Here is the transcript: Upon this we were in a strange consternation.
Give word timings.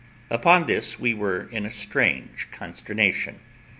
Upon 0.31 0.65
this 0.65 0.99
we 0.99 1.13
were 1.13 1.47
in 1.51 1.63
a 1.63 1.69
strange 1.69 2.47
consternation. 2.49 3.39